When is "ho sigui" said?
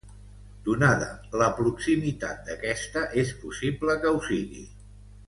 4.15-4.65